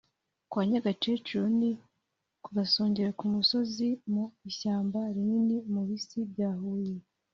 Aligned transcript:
Kwa 0.49 0.61
Nyagakecuru 0.69 1.47
ni 1.59 1.71
ku 2.43 2.49
gasongero 2.57 3.09
k’umusozi 3.17 3.87
mu 4.13 4.23
ishyamba 4.49 4.99
rinini 5.15 5.57
mu 5.73 5.81
Bisi 5.87 6.19
bya 6.31 6.51
Huye 6.61 6.95